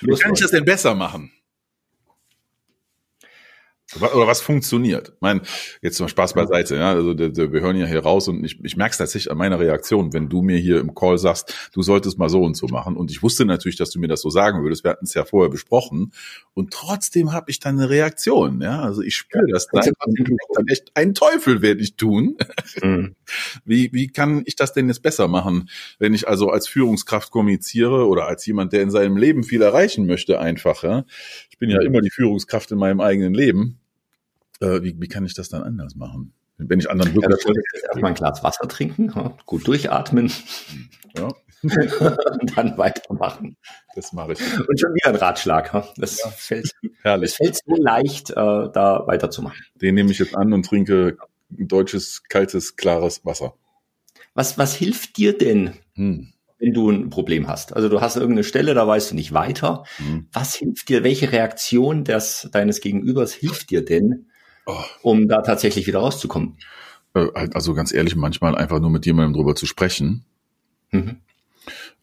Wie 0.00 0.14
kann 0.16 0.32
ich 0.34 0.40
das 0.40 0.50
denn 0.50 0.64
besser 0.64 0.94
machen? 0.94 1.32
Oder 3.96 4.26
was 4.26 4.40
funktioniert? 4.40 5.08
Ich 5.16 5.20
meine, 5.20 5.42
jetzt 5.82 5.98
mal 5.98 6.08
Spaß 6.08 6.34
beiseite, 6.34 6.76
ja. 6.76 6.92
Also 6.92 7.18
wir 7.18 7.60
hören 7.60 7.76
ja 7.76 7.86
hier 7.86 8.00
raus 8.00 8.28
und 8.28 8.44
ich, 8.44 8.62
ich 8.62 8.76
merke 8.76 8.92
es 8.92 8.98
tatsächlich 8.98 9.32
an 9.32 9.38
meiner 9.38 9.58
Reaktion, 9.58 10.12
wenn 10.12 10.28
du 10.28 10.42
mir 10.42 10.58
hier 10.58 10.78
im 10.78 10.94
Call 10.94 11.18
sagst, 11.18 11.70
du 11.72 11.82
solltest 11.82 12.16
mal 12.16 12.28
so 12.28 12.40
und 12.42 12.56
so 12.56 12.68
machen. 12.68 12.96
Und 12.96 13.10
ich 13.10 13.22
wusste 13.22 13.44
natürlich, 13.44 13.76
dass 13.76 13.90
du 13.90 13.98
mir 13.98 14.06
das 14.06 14.20
so 14.20 14.30
sagen 14.30 14.62
würdest. 14.62 14.84
Wir 14.84 14.92
hatten 14.92 15.06
es 15.06 15.14
ja 15.14 15.24
vorher 15.24 15.50
besprochen. 15.50 16.12
Und 16.54 16.72
trotzdem 16.72 17.32
habe 17.32 17.50
ich 17.50 17.58
dann 17.58 17.78
eine 17.78 17.90
Reaktion, 17.90 18.60
ja. 18.60 18.80
Also 18.80 19.02
ich 19.02 19.16
spüre 19.16 19.46
das 19.50 19.66
dann. 19.66 19.92
dann 20.54 20.66
echt 20.68 20.92
ein 20.94 21.14
Teufel 21.14 21.60
werde 21.60 21.80
ich 21.80 21.96
tun. 21.96 22.36
Mhm. 22.82 23.16
Wie, 23.64 23.90
wie 23.92 24.08
kann 24.08 24.42
ich 24.46 24.56
das 24.56 24.72
denn 24.72 24.88
jetzt 24.88 25.02
besser 25.02 25.28
machen, 25.28 25.68
wenn 25.98 26.14
ich 26.14 26.26
also 26.28 26.50
als 26.50 26.66
Führungskraft 26.66 27.30
kommuniziere 27.30 28.06
oder 28.06 28.26
als 28.26 28.44
jemand, 28.44 28.72
der 28.72 28.82
in 28.82 28.90
seinem 28.90 29.16
Leben 29.16 29.44
viel 29.44 29.62
erreichen 29.62 30.06
möchte, 30.06 30.40
einfach, 30.40 30.82
ja. 30.82 31.04
Ich 31.50 31.58
bin 31.58 31.70
ja 31.70 31.78
mhm. 31.80 31.86
immer 31.86 32.00
die 32.00 32.10
Führungskraft 32.10 32.70
in 32.72 32.78
meinem 32.78 33.00
eigenen 33.00 33.34
Leben 33.34 33.79
äh, 34.60 34.82
wie, 34.82 34.96
wie 34.98 35.08
kann 35.08 35.24
ich 35.24 35.34
das 35.34 35.48
dann 35.48 35.62
anders 35.62 35.94
machen? 35.96 36.32
Wenn 36.56 36.78
ich 36.78 36.90
anderen 36.90 37.14
wirklich. 37.14 37.24
Ja, 37.24 37.28
das 37.30 37.42
sollte 37.42 37.60
ich 37.60 37.84
erstmal 37.84 38.10
ein 38.10 38.14
Glas 38.14 38.42
Wasser 38.42 38.68
trinken, 38.68 39.12
gut 39.46 39.66
durchatmen. 39.66 40.30
Ja. 41.16 41.28
und 41.62 42.56
dann 42.56 42.78
weitermachen. 42.78 43.56
Das 43.94 44.12
mache 44.12 44.32
ich. 44.32 44.40
Und 44.40 44.80
schon 44.80 44.94
wieder 44.94 45.08
ein 45.08 45.16
Ratschlag. 45.16 45.72
Das 45.96 46.22
ja. 46.22 46.30
fällt, 46.30 46.70
Herrlich. 47.02 47.32
Es 47.32 47.36
fällt 47.36 47.56
so 47.56 47.74
leicht, 47.76 48.30
äh, 48.30 48.34
da 48.34 49.04
weiterzumachen. 49.06 49.60
Den 49.74 49.94
nehme 49.94 50.10
ich 50.10 50.18
jetzt 50.18 50.36
an 50.36 50.52
und 50.52 50.64
trinke 50.64 51.16
deutsches, 51.50 52.22
kaltes, 52.28 52.76
klares 52.76 53.24
Wasser. 53.24 53.54
Was, 54.34 54.58
was 54.58 54.74
hilft 54.74 55.16
dir 55.16 55.36
denn, 55.36 55.74
hm. 55.94 56.32
wenn 56.58 56.72
du 56.72 56.90
ein 56.90 57.10
Problem 57.10 57.48
hast? 57.48 57.74
Also 57.74 57.88
du 57.88 58.00
hast 58.00 58.16
irgendeine 58.16 58.44
Stelle, 58.44 58.74
da 58.74 58.86
weißt 58.86 59.10
du 59.10 59.14
nicht 59.14 59.32
weiter. 59.32 59.84
Hm. 59.96 60.28
Was 60.32 60.54
hilft 60.54 60.88
dir? 60.88 61.04
Welche 61.04 61.32
Reaktion 61.32 62.04
des, 62.04 62.48
deines 62.52 62.80
Gegenübers 62.80 63.32
hilft 63.32 63.70
dir 63.70 63.84
denn, 63.84 64.29
oh. 64.70 64.84
um 65.02 65.28
da 65.28 65.42
tatsächlich 65.42 65.86
wieder 65.86 66.00
rauszukommen? 66.00 66.56
Äh, 67.14 67.26
halt, 67.34 67.54
also 67.54 67.74
ganz 67.74 67.92
ehrlich, 67.92 68.16
manchmal 68.16 68.56
einfach 68.56 68.80
nur 68.80 68.90
mit 68.90 69.06
jemandem 69.06 69.34
drüber 69.34 69.54
zu 69.54 69.66
sprechen. 69.66 70.24
Mhm. 70.90 71.16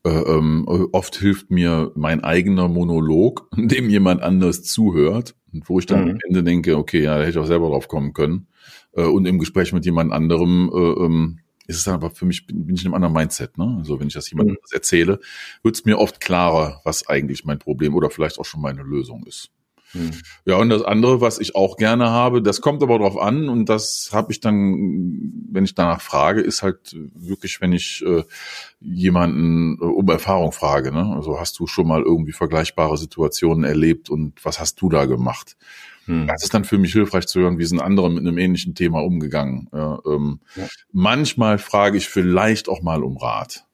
Äh, 0.04 0.10
ähm, 0.10 0.66
oft 0.92 1.16
hilft 1.18 1.52
mir 1.52 1.92
mein 1.96 2.24
eigener 2.24 2.68
Monolog, 2.68 3.50
dem 3.56 3.90
jemand 3.90 4.22
anders 4.22 4.64
zuhört 4.64 5.36
und 5.54 5.68
wo 5.70 5.80
ich 5.80 5.86
dann 5.86 6.06
mhm. 6.06 6.12
am 6.12 6.18
Ende 6.28 6.44
denke, 6.44 6.78
okay, 6.78 7.04
ja, 7.04 7.16
da 7.16 7.22
hätte 7.22 7.32
ich 7.32 7.38
auch 7.38 7.48
selber 7.48 7.70
drauf 7.70 7.88
kommen 7.88 8.14
können. 8.14 8.48
Äh, 8.94 9.04
und 9.04 9.26
im 9.26 9.40
Gespräch 9.40 9.74
mit 9.74 9.86
jemand 9.86 10.12
anderem 10.12 10.72
äh, 10.74 11.06
ähm, 11.06 11.40
ist 11.68 11.78
es 11.78 11.84
dann 11.84 11.96
aber 11.96 12.12
für 12.12 12.26
mich, 12.26 12.48
bin, 12.48 12.66
bin 12.66 12.76
ich 12.76 12.84
in 12.84 12.88
einem 12.88 12.96
anderen 12.96 13.14
Mindset. 13.14 13.58
Ne? 13.58 13.76
Also 13.80 14.00
wenn 14.00 14.08
ich 14.08 14.14
das 14.14 14.30
jemandem 14.30 14.56
mhm. 14.56 14.74
erzähle, 14.76 15.20
wird 15.64 15.76
es 15.76 15.86
mir 15.86 16.00
oft 16.00 16.20
klarer, 16.22 16.82
was 16.84 17.08
eigentlich 17.08 17.46
mein 17.46 17.60
Problem 17.60 17.94
oder 17.96 18.10
vielleicht 18.10 18.40
auch 18.40 18.46
schon 18.46 18.62
meine 18.62 18.84
Lösung 18.84 19.26
ist. 19.26 19.52
Hm. 19.92 20.12
Ja, 20.46 20.58
und 20.58 20.70
das 20.70 20.82
andere, 20.84 21.22
was 21.22 21.40
ich 21.40 21.56
auch 21.56 21.78
gerne 21.78 22.10
habe, 22.10 22.42
das 22.42 22.62
kommt 22.62 22.84
aber 22.84 23.00
drauf 23.00 23.18
an 23.18 23.48
und 23.48 23.70
das 23.70 24.10
habe 24.12 24.32
ich 24.32 24.40
dann, 24.40 25.48
wenn 25.52 25.64
ich 25.64 25.76
danach 25.76 26.02
frage, 26.02 26.42
ist 26.42 26.62
halt 26.62 26.96
wirklich, 27.16 27.62
wenn 27.62 27.72
ich 27.72 28.04
äh, 28.06 28.24
jemanden 28.82 29.78
äh, 29.82 29.86
um 29.86 30.10
Erfahrung 30.10 30.52
frage. 30.52 30.92
Ne? 30.92 31.14
Also 31.16 31.40
hast 31.40 31.58
du 31.60 31.68
schon 31.68 31.88
mal 31.88 32.02
irgendwie 32.02 32.34
vergleichbare 32.34 32.98
Situationen 32.98 33.64
erlebt 33.64 34.10
und 34.10 34.34
was 34.44 34.60
hast 34.60 34.82
du 34.82 34.90
da 34.90 35.06
gemacht? 35.06 35.56
Hm. 36.06 36.28
Das 36.28 36.44
ist 36.44 36.54
dann 36.54 36.66
für 36.66 36.78
mich 36.78 36.94
hilfreich 36.94 37.28
zu 37.28 37.40
hören, 37.40 37.58
wie 37.58 37.66
sind 37.66 37.82
andere 37.82 38.10
mit 38.10 38.20
einem 38.20 38.38
ähnlichen 38.38 38.76
Thema 38.76 39.04
umgegangen. 39.04 39.70
Ja, 39.74 40.00
ähm, 40.06 40.40
ja. 40.56 40.68
Manchmal 40.92 41.58
frage 41.60 41.98
ich 41.98 42.10
vielleicht 42.10 42.68
auch 42.68 42.82
mal 42.82 43.04
um 43.04 43.18
Rat 43.18 43.67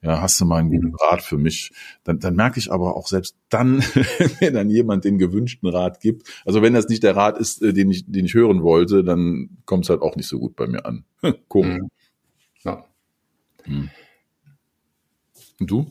ja, 0.00 0.20
hast 0.20 0.40
du 0.40 0.44
mal 0.44 0.58
einen 0.58 0.70
guten 0.70 0.88
mhm. 0.88 0.96
Rat 1.00 1.22
für 1.22 1.38
mich? 1.38 1.72
Dann, 2.04 2.20
dann 2.20 2.36
merke 2.36 2.58
ich 2.58 2.70
aber 2.70 2.96
auch 2.96 3.08
selbst 3.08 3.36
dann, 3.48 3.78
wenn 4.40 4.54
dann 4.54 4.70
jemand 4.70 5.04
den 5.04 5.18
gewünschten 5.18 5.68
Rat 5.68 6.00
gibt, 6.00 6.28
also 6.44 6.62
wenn 6.62 6.74
das 6.74 6.88
nicht 6.88 7.02
der 7.02 7.16
Rat 7.16 7.38
ist, 7.38 7.62
äh, 7.62 7.72
den 7.72 7.90
ich, 7.90 8.06
den 8.06 8.24
ich 8.24 8.34
hören 8.34 8.62
wollte, 8.62 9.02
dann 9.02 9.58
kommt 9.64 9.84
es 9.84 9.90
halt 9.90 10.02
auch 10.02 10.14
nicht 10.14 10.28
so 10.28 10.38
gut 10.38 10.54
bei 10.54 10.66
mir 10.66 10.86
an. 10.86 11.04
Komisch. 11.48 11.80
Mhm. 11.80 11.90
Ja. 12.62 12.84
Hm. 13.64 13.90
Und 15.60 15.70
du? 15.70 15.90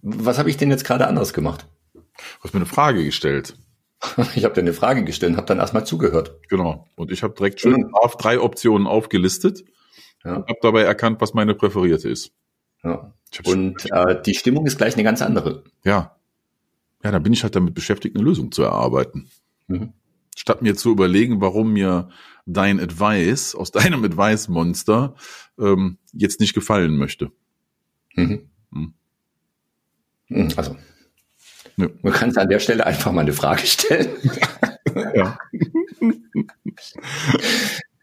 Was 0.00 0.38
habe 0.38 0.50
ich 0.50 0.56
denn 0.56 0.70
jetzt 0.70 0.84
gerade 0.84 1.06
anders 1.06 1.32
gemacht? 1.32 1.66
Du 1.92 2.00
hast 2.44 2.54
mir 2.54 2.60
eine 2.60 2.66
Frage 2.66 3.04
gestellt. 3.04 3.56
Ich 4.36 4.44
habe 4.44 4.54
dir 4.54 4.60
eine 4.60 4.74
Frage 4.74 5.02
gestellt 5.04 5.32
und 5.32 5.36
habe 5.38 5.46
dann 5.46 5.58
erstmal 5.58 5.86
zugehört. 5.86 6.38
Genau. 6.50 6.86
Und 6.94 7.10
ich 7.10 7.22
habe 7.22 7.32
direkt 7.34 7.60
schön 7.60 7.86
mhm. 7.88 7.94
auf 7.94 8.18
drei 8.18 8.38
Optionen 8.38 8.86
aufgelistet 8.86 9.64
ja. 10.24 10.36
und 10.36 10.48
habe 10.48 10.58
dabei 10.60 10.82
erkannt, 10.82 11.22
was 11.22 11.32
meine 11.32 11.54
präferierte 11.54 12.10
ist. 12.10 12.30
Ja. 12.82 13.14
Und 13.44 13.90
äh, 13.90 14.20
die 14.22 14.34
Stimmung 14.34 14.66
ist 14.66 14.78
gleich 14.78 14.94
eine 14.94 15.02
ganz 15.02 15.22
andere. 15.22 15.64
Ja. 15.84 16.16
Ja, 17.02 17.10
da 17.10 17.18
bin 17.18 17.32
ich 17.32 17.42
halt 17.42 17.54
damit 17.54 17.74
beschäftigt, 17.74 18.16
eine 18.16 18.24
Lösung 18.24 18.52
zu 18.52 18.62
erarbeiten. 18.62 19.28
Mhm. 19.66 19.92
Statt 20.36 20.62
mir 20.62 20.74
zu 20.74 20.90
überlegen, 20.90 21.40
warum 21.40 21.72
mir 21.72 22.08
dein 22.46 22.80
Advice 22.80 23.54
aus 23.54 23.70
deinem 23.70 24.04
Advice-Monster 24.04 25.14
ähm, 25.58 25.98
jetzt 26.12 26.40
nicht 26.40 26.54
gefallen 26.54 26.96
möchte. 26.96 27.30
Mhm. 28.14 28.48
Mhm. 30.28 30.48
Also, 30.56 30.76
ja. 31.76 31.88
man 32.02 32.12
kann 32.12 32.36
an 32.36 32.48
der 32.48 32.58
Stelle 32.58 32.86
einfach 32.86 33.12
mal 33.12 33.22
eine 33.22 33.32
Frage 33.32 33.66
stellen. 33.66 34.08
ja. 35.14 35.38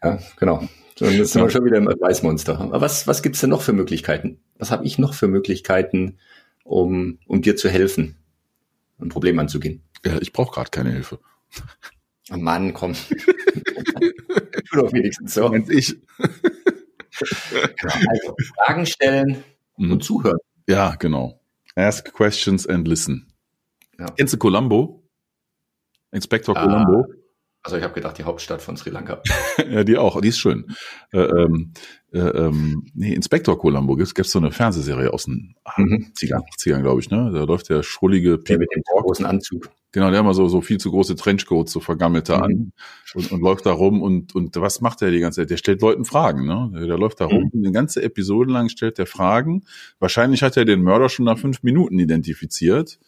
ja, 0.02 0.18
genau. 0.38 0.68
Dann 0.98 1.10
sind 1.10 1.34
ja. 1.34 1.42
wir 1.42 1.50
schon 1.50 1.64
wieder 1.64 1.78
im 1.78 1.88
Advice-Monster. 1.88 2.60
Aber 2.60 2.80
was, 2.80 3.06
was 3.06 3.22
gibt's 3.22 3.40
denn 3.40 3.50
noch 3.50 3.62
für 3.62 3.72
Möglichkeiten? 3.72 4.40
Was 4.62 4.70
habe 4.70 4.86
ich 4.86 4.96
noch 4.96 5.12
für 5.12 5.26
Möglichkeiten, 5.26 6.18
um, 6.62 7.18
um 7.26 7.42
dir 7.42 7.56
zu 7.56 7.68
helfen, 7.68 8.14
ein 9.00 9.08
Problem 9.08 9.40
anzugehen? 9.40 9.82
Ja, 10.06 10.22
ich 10.22 10.32
brauche 10.32 10.54
gerade 10.54 10.70
keine 10.70 10.92
Hilfe. 10.92 11.18
Oh 12.30 12.36
Mann, 12.36 12.72
komm. 12.72 12.92
tu 14.70 14.76
doch 14.76 14.92
wenigstens 14.92 15.34
so. 15.34 15.48
Meinst 15.48 15.68
ich. 15.68 15.96
Genau, 17.18 17.94
also 18.08 18.36
Fragen 18.54 18.86
stellen 18.86 19.42
mhm. 19.78 19.90
und 19.94 20.04
zuhören. 20.04 20.38
Ja, 20.68 20.94
genau. 20.94 21.40
Ask 21.74 22.12
questions 22.12 22.64
and 22.64 22.86
listen. 22.86 23.32
Ja. 23.98 24.06
Kennst 24.16 24.32
du 24.32 24.38
Colombo? 24.38 25.02
Inspector 26.12 26.56
ah, 26.56 26.62
Colombo? 26.62 27.12
Also 27.64 27.76
ich 27.76 27.84
habe 27.84 27.94
gedacht, 27.94 28.18
die 28.18 28.24
Hauptstadt 28.24 28.60
von 28.60 28.76
Sri 28.76 28.90
Lanka. 28.90 29.22
ja, 29.70 29.84
die 29.84 29.96
auch, 29.96 30.20
die 30.20 30.28
ist 30.28 30.38
schön. 30.38 30.66
Äh, 31.12 31.20
ähm, 31.20 31.72
äh, 32.12 32.18
ähm, 32.18 32.90
nee, 32.92 33.14
Inspektor 33.14 33.56
Columbo, 33.56 33.94
gibt 33.94 34.18
es 34.18 34.30
so 34.32 34.40
eine 34.40 34.50
Fernsehserie 34.50 35.12
aus 35.12 35.24
den 35.24 35.54
mhm. 35.76 36.12
80ern, 36.12 36.82
glaube 36.82 37.00
ich, 37.00 37.10
ne? 37.10 37.30
Da 37.32 37.44
läuft 37.44 37.68
der 37.68 37.84
schrullige 37.84 38.38
der 38.38 38.58
mit 38.58 38.68
dem 38.74 38.82
großen 38.82 39.24
Anzug. 39.24 39.70
Genau, 39.92 40.10
der 40.10 40.18
hat 40.18 40.24
mal 40.24 40.34
so, 40.34 40.48
so 40.48 40.60
viel 40.60 40.78
zu 40.78 40.90
große 40.90 41.14
Trenchcoats, 41.14 41.70
so 41.70 41.78
vergammelte 41.78 42.36
mhm. 42.36 42.42
an 42.42 42.72
und, 43.14 43.30
und 43.30 43.40
läuft 43.40 43.64
da 43.64 43.72
rum 43.72 44.02
und, 44.02 44.34
und 44.34 44.56
was 44.56 44.80
macht 44.80 45.00
er 45.02 45.12
die 45.12 45.20
ganze 45.20 45.42
Zeit? 45.42 45.50
Der 45.50 45.56
stellt 45.56 45.82
Leuten 45.82 46.04
Fragen, 46.04 46.46
ne? 46.46 46.70
Der, 46.74 46.86
der 46.86 46.98
läuft 46.98 47.20
da 47.20 47.26
rum 47.26 47.50
mhm. 47.52 47.64
eine 47.64 47.72
ganze 47.72 48.02
Episode 48.02 48.50
lang 48.50 48.70
stellt 48.70 48.98
er 48.98 49.06
Fragen. 49.06 49.64
Wahrscheinlich 50.00 50.42
hat 50.42 50.56
er 50.56 50.64
den 50.64 50.82
Mörder 50.82 51.08
schon 51.08 51.26
nach 51.26 51.38
fünf 51.38 51.62
Minuten 51.62 51.98
identifiziert 52.00 52.98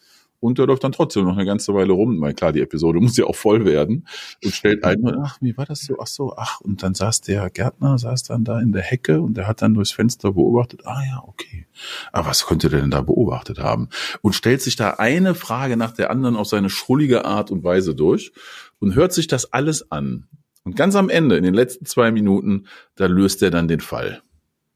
und 0.44 0.58
der 0.58 0.66
läuft 0.66 0.84
dann 0.84 0.92
trotzdem 0.92 1.24
noch 1.24 1.36
eine 1.36 1.46
ganze 1.46 1.72
Weile 1.72 1.94
rum, 1.94 2.20
weil 2.20 2.34
klar, 2.34 2.52
die 2.52 2.60
Episode 2.60 3.00
muss 3.00 3.16
ja 3.16 3.24
auch 3.24 3.34
voll 3.34 3.64
werden 3.64 4.06
und 4.44 4.54
stellt 4.54 4.84
ein, 4.84 5.02
ach, 5.22 5.38
wie 5.40 5.56
war 5.56 5.64
das 5.64 5.80
so, 5.80 5.96
ach 5.98 6.06
so, 6.06 6.34
ach, 6.36 6.60
und 6.60 6.82
dann 6.82 6.94
saß 6.94 7.22
der 7.22 7.48
Gärtner, 7.48 7.96
saß 7.96 8.24
dann 8.24 8.44
da 8.44 8.60
in 8.60 8.72
der 8.72 8.82
Hecke 8.82 9.22
und 9.22 9.38
der 9.38 9.46
hat 9.48 9.62
dann 9.62 9.72
durchs 9.72 9.92
Fenster 9.92 10.32
beobachtet, 10.32 10.82
ah 10.84 11.02
ja, 11.06 11.24
okay, 11.26 11.66
aber 12.12 12.28
was 12.28 12.44
könnte 12.44 12.68
der 12.68 12.82
denn 12.82 12.90
da 12.90 13.00
beobachtet 13.00 13.58
haben? 13.58 13.88
Und 14.20 14.34
stellt 14.34 14.60
sich 14.60 14.76
da 14.76 14.90
eine 14.90 15.34
Frage 15.34 15.78
nach 15.78 15.92
der 15.92 16.10
anderen 16.10 16.36
auf 16.36 16.46
seine 16.46 16.68
schrullige 16.68 17.24
Art 17.24 17.50
und 17.50 17.64
Weise 17.64 17.94
durch 17.94 18.32
und 18.80 18.94
hört 18.94 19.14
sich 19.14 19.26
das 19.26 19.50
alles 19.52 19.90
an. 19.90 20.28
Und 20.62 20.76
ganz 20.76 20.94
am 20.94 21.08
Ende, 21.08 21.38
in 21.38 21.44
den 21.44 21.54
letzten 21.54 21.86
zwei 21.86 22.10
Minuten, 22.10 22.66
da 22.96 23.06
löst 23.06 23.42
er 23.42 23.50
dann 23.50 23.68
den 23.68 23.80
Fall. 23.80 24.22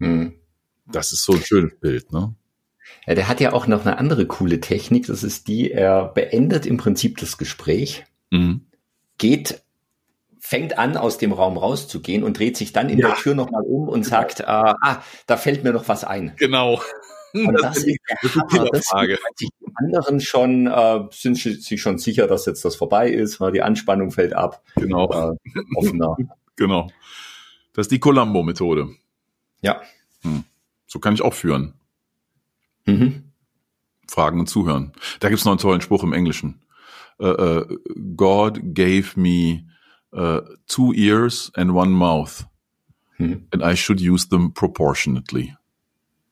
Hm. 0.01 0.33
Das 0.87 1.13
ist 1.13 1.25
so 1.25 1.35
ein 1.35 1.43
schönes 1.43 1.79
Bild, 1.79 2.11
ne? 2.11 2.35
Ja, 3.07 3.15
der 3.15 3.29
hat 3.29 3.41
ja 3.41 3.53
auch 3.53 3.67
noch 3.67 3.87
eine 3.87 3.99
andere 3.99 4.27
coole 4.27 4.61
Technik. 4.61 5.07
Das 5.07 5.23
ist 5.23 5.49
die, 5.49 5.71
er 5.71 6.07
beendet 6.09 6.67
im 6.67 6.77
Prinzip 6.77 7.19
das 7.19 7.39
Gespräch, 7.39 8.05
mhm. 8.31 8.67
geht, 9.17 9.63
fängt 10.39 10.79
an, 10.79 10.97
aus 10.97 11.19
dem 11.19 11.33
Raum 11.33 11.57
rauszugehen 11.57 12.23
und 12.23 12.39
dreht 12.39 12.57
sich 12.57 12.73
dann 12.73 12.89
in 12.89 12.99
ja. 12.99 13.09
der 13.09 13.17
Tür 13.17 13.35
nochmal 13.35 13.63
um 13.63 13.89
und 13.89 14.05
sagt, 14.05 14.41
äh, 14.41 14.45
ah, 14.47 15.03
da 15.27 15.37
fällt 15.37 15.65
mir 15.65 15.73
noch 15.73 15.89
was 15.89 16.05
ein. 16.05 16.33
Genau. 16.37 16.81
Und 17.35 17.53
das, 17.55 17.63
das 17.63 17.85
ist 17.85 17.99
der 18.11 18.43
Hammer. 18.43 18.71
Das 18.73 18.87
Frage. 18.87 19.19
Die 19.41 19.49
anderen 19.75 20.21
schon 20.21 20.67
äh, 20.67 21.01
sind 21.11 21.37
sich 21.37 21.81
schon 21.81 21.99
sicher, 21.99 22.27
dass 22.27 22.47
jetzt 22.47 22.65
das 22.65 22.77
vorbei 22.77 23.11
ist, 23.11 23.41
weil 23.41 23.53
die 23.53 23.63
Anspannung 23.63 24.11
fällt 24.11 24.33
ab. 24.33 24.63
Genau. 24.77 25.35
Äh, 25.35 25.61
offener. 25.77 26.17
genau. 26.57 26.91
Das 27.73 27.85
ist 27.85 27.93
die 27.93 28.01
Columbo-Methode. 28.01 28.89
Ja. 29.61 29.81
Hm. 30.23 30.45
So 30.87 30.99
kann 30.99 31.15
ich 31.15 31.23
auch 31.23 31.35
führen. 31.35 31.75
Mhm. 32.89 33.25
Fragen 34.09 34.41
und 34.41 34.49
zuhören. 34.49 34.93
Da 35.21 35.29
gibt's 35.29 35.45
noch 35.45 35.53
einen 35.53 35.61
tollen 35.61 35.81
Spruch 35.83 36.03
im 36.03 36.15
Englischen. 36.15 36.63
Uh, 37.21 37.27
uh, 37.27 37.79
God 38.17 38.61
gave 38.75 39.17
me 39.17 39.67
uh, 40.13 40.41
two 40.67 40.93
ears 40.95 41.51
and 41.55 41.73
one 41.73 41.91
mouth, 41.91 42.47
mhm. 43.19 43.47
and 43.53 43.63
I 43.63 43.77
should 43.77 44.01
use 44.01 44.29
them 44.29 44.53
proportionately. 44.53 45.55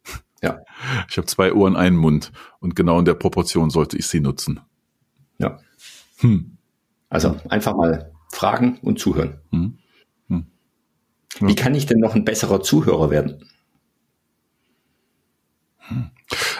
Ja. 0.42 0.60
Ich 1.08 1.16
habe 1.16 1.26
zwei 1.26 1.52
Ohren, 1.54 1.76
einen 1.76 1.96
Mund 1.96 2.30
und 2.60 2.76
genau 2.76 2.98
in 2.98 3.06
der 3.06 3.14
Proportion 3.14 3.70
sollte 3.70 3.96
ich 3.96 4.06
sie 4.06 4.20
nutzen. 4.20 4.60
Ja. 5.38 5.58
Hm. 6.18 6.58
Also 7.08 7.40
einfach 7.48 7.74
mal 7.74 8.12
fragen 8.30 8.78
und 8.82 8.98
zuhören. 8.98 9.40
Hm. 9.50 9.78
Hm. 10.28 10.46
Wie 11.40 11.54
kann 11.54 11.74
ich 11.74 11.86
denn 11.86 11.98
noch 11.98 12.14
ein 12.14 12.26
besserer 12.26 12.60
Zuhörer 12.60 13.10
werden? 13.10 13.44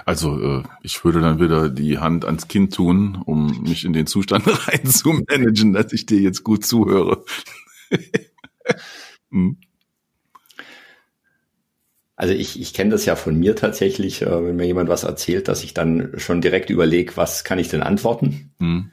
Also 0.07 0.41
äh, 0.41 0.63
ich 0.83 1.05
würde 1.05 1.21
dann 1.21 1.41
wieder 1.41 1.69
die 1.69 1.99
Hand 1.99 2.25
ans 2.25 2.47
Kind 2.47 2.73
tun, 2.73 3.21
um 3.27 3.63
mich 3.63 3.85
in 3.85 3.93
den 3.93 4.07
Zustand 4.07 4.47
rein 4.69 4.87
zu 4.87 5.21
managen, 5.29 5.73
dass 5.73 5.93
ich 5.93 6.07
dir 6.07 6.21
jetzt 6.21 6.45
gut 6.45 6.65
zuhöre. 6.65 7.25
hm. 9.31 9.59
Also 12.15 12.33
ich, 12.33 12.59
ich 12.61 12.73
kenne 12.73 12.91
das 12.91 13.05
ja 13.05 13.17
von 13.17 13.37
mir 13.37 13.57
tatsächlich, 13.57 14.23
äh, 14.23 14.47
wenn 14.47 14.55
mir 14.55 14.67
jemand 14.67 14.89
was 14.89 15.03
erzählt, 15.03 15.49
dass 15.49 15.65
ich 15.65 15.75
dann 15.75 16.13
schon 16.19 16.41
direkt 16.41 16.71
überlege, 16.71 17.17
was 17.17 17.43
kann 17.43 17.59
ich 17.59 17.69
denn 17.69 17.83
antworten? 17.83 18.55
Hm. 18.61 18.93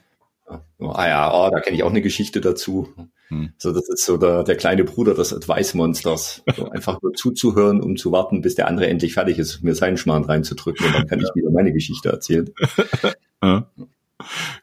Ah 0.80 1.08
ja, 1.08 1.34
oh, 1.34 1.50
da 1.50 1.60
kenne 1.60 1.76
ich 1.76 1.84
auch 1.84 1.90
eine 1.90 2.02
Geschichte 2.02 2.42
dazu. 2.42 2.90
Hm. 3.28 3.54
So, 3.58 3.72
das 3.72 3.88
ist 3.90 4.06
so 4.06 4.18
der, 4.18 4.44
der 4.44 4.56
kleine 4.56 4.84
Bruder 4.84 5.14
des 5.14 5.34
Advice-Monsters. 5.34 6.44
So 6.56 6.70
einfach 6.72 7.02
nur 7.02 7.14
zuzuhören, 7.14 7.82
um 7.82 7.96
zu 7.96 8.12
warten, 8.12 8.42
bis 8.42 8.56
der 8.56 8.68
andere 8.68 8.88
endlich 8.88 9.14
fertig 9.14 9.40
ist, 9.40 9.64
mir 9.64 9.76
seinen 9.76 9.98
Schmarrn 9.98 10.26
reinzudrücken 10.26 10.86
und 10.86 10.96
dann 10.96 11.08
kann 11.08 11.20
ich 11.20 11.30
wieder 11.36 11.52
meine 11.52 11.74
Geschichte 11.74 12.10
erzählen. 12.10 12.50
Ja. 13.44 13.70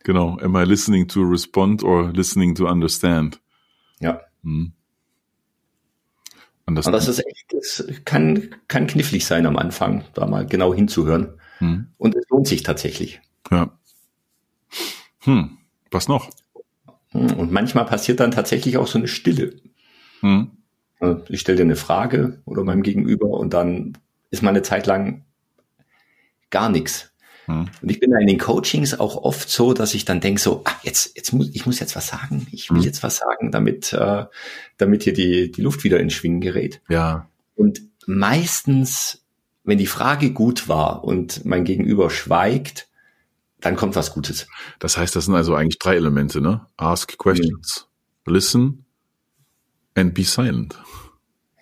Genau. 0.05 0.39
Am 0.39 0.57
I 0.57 0.65
listening 0.65 1.07
to 1.09 1.21
respond 1.21 1.83
or 1.83 2.11
listening 2.15 2.55
to 2.55 2.67
understand? 2.67 3.39
Ja. 4.01 4.23
Hm. 4.43 4.73
Und 6.65 6.77
das, 6.77 6.87
das 6.87 7.09
ist 7.09 7.19
echt, 7.19 7.53
das 7.53 7.85
kann, 8.07 8.55
kann 8.69 8.87
knifflig 8.87 9.27
sein 9.27 9.45
am 9.45 9.57
Anfang, 9.57 10.05
da 10.15 10.25
mal 10.27 10.47
genau 10.47 10.73
hinzuhören. 10.73 11.35
Hm. 11.59 11.89
Und 11.99 12.17
es 12.17 12.29
lohnt 12.31 12.47
sich 12.47 12.63
tatsächlich. 12.63 13.21
Ja. 13.51 13.77
Hm. 15.23 15.59
Was 15.91 16.09
noch? 16.09 16.31
Hm, 17.11 17.35
und 17.35 17.53
manchmal 17.53 17.87
passiert 17.87 18.21
dann 18.21 18.31
tatsächlich 18.31 18.77
auch 18.77 18.87
so 18.87 18.99
eine 18.99 19.09
Stille. 19.09 19.55
Hm. 20.21 20.51
Ich 21.29 21.41
stelle 21.41 21.57
dir 21.57 21.65
eine 21.65 21.77
Frage 21.77 22.43
oder 22.45 22.63
meinem 22.63 22.83
Gegenüber 22.83 23.29
und 23.29 23.55
dann 23.55 23.97
ist 24.31 24.43
mal 24.43 24.51
eine 24.51 24.63
Zeit 24.63 24.87
lang 24.87 25.25
gar 26.51 26.69
nichts. 26.69 27.13
Hm. 27.47 27.69
Und 27.81 27.91
ich 27.91 28.01
bin 28.01 28.11
da 28.11 28.19
in 28.19 28.27
den 28.27 28.39
Coachings 28.39 28.99
auch 28.99 29.17
oft 29.17 29.49
so, 29.49 29.73
dass 29.73 29.95
ich 29.95 30.05
dann 30.05 30.21
denke 30.21 30.41
so, 30.41 30.63
ah, 30.65 30.75
jetzt, 30.83 31.17
jetzt 31.17 31.33
muss, 31.33 31.49
ich 31.53 31.65
muss 31.67 31.81
jetzt 31.81 31.97
was 31.97 32.07
sagen. 32.07 32.47
Ich 32.53 32.71
will 32.71 32.79
hm. 32.79 32.85
jetzt 32.85 33.03
was 33.03 33.17
sagen, 33.17 33.51
damit, 33.51 33.93
äh, 33.93 34.25
damit 34.77 35.05
hier 35.05 35.15
die, 35.15 35.51
die 35.51 35.63
Luft 35.63 35.85
wieder 35.85 35.99
in 36.01 36.11
Schwingen 36.11 36.41
gerät. 36.41 36.83
Ja. 36.89 37.29
Und 37.57 37.83
meistens, 38.07 39.25
wenn 39.65 39.79
die 39.79 39.87
Frage 39.87 40.33
gut 40.33 40.69
war 40.69 41.05
und 41.05 41.45
mein 41.45 41.65
Gegenüber 41.65 42.11
schweigt, 42.11 42.90
dann 43.61 43.77
kommt 43.77 43.97
was 43.97 44.13
Gutes. 44.13 44.47
Das 44.79 44.97
heißt, 44.97 45.15
das 45.15 45.27
sind 45.27 45.35
also 45.35 45.55
eigentlich 45.55 45.79
drei 45.79 45.97
Elemente, 45.97 46.41
ne? 46.41 46.67
Ask 46.77 47.19
questions, 47.19 47.89
mhm. 48.27 48.33
listen 48.33 48.85
and 49.95 50.15
be 50.15 50.25
silent. 50.25 50.79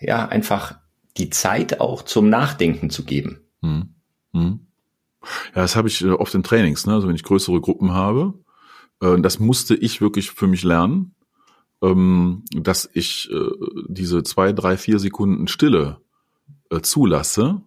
Ja, 0.00 0.28
einfach 0.28 0.78
die 1.17 1.31
Zeit 1.31 1.81
auch 1.81 2.02
zum 2.02 2.28
Nachdenken 2.28 2.90
zu 2.90 3.05
geben. 3.05 3.40
Mhm. 3.61 3.95
Mhm. 4.33 4.61
Ja, 5.55 5.62
das 5.62 5.76
habe 5.76 5.88
ich 5.88 6.02
äh, 6.05 6.11
oft 6.11 6.35
in 6.35 6.43
Trainings, 6.43 6.87
ne? 6.87 6.95
Also 6.95 7.09
wenn 7.09 7.17
ich 7.17 7.25
größere 7.25 7.61
Gruppen 7.61 7.93
habe, 7.93 8.35
äh, 9.00 9.21
das 9.21 9.38
musste 9.38 9.75
ich 9.75 10.00
wirklich 10.00 10.31
für 10.31 10.47
mich 10.47 10.62
lernen, 10.62 11.14
ähm, 11.83 12.45
dass 12.50 12.88
ich 12.93 13.31
äh, 13.31 13.50
diese 13.88 14.23
zwei, 14.23 14.52
drei, 14.52 14.76
vier 14.76 14.99
Sekunden 14.99 15.49
Stille 15.49 16.00
zulasse, 16.83 17.62